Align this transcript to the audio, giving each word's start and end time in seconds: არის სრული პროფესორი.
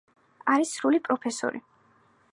არის 0.53 0.71
სრული 0.79 1.03
პროფესორი. 1.09 1.65